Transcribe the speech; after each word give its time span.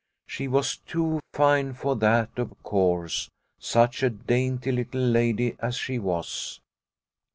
She 0.25 0.47
was 0.47 0.77
too 0.77 1.19
fine 1.31 1.73
for 1.73 1.95
that, 1.97 2.31
of 2.39 2.55
course, 2.63 3.29
such 3.59 4.01
a 4.01 4.09
dainty 4.09 4.71
little 4.71 4.99
lady 4.99 5.55
as 5.59 5.75
she 5.75 5.99
was. 5.99 6.59